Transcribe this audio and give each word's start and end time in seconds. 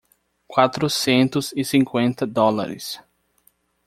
Quatrocentos 0.47 1.53
e 1.55 1.63
cinquenta 1.63 2.25
dólares. 2.25 2.99